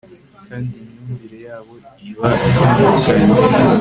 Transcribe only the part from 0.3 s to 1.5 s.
kandi imyuvire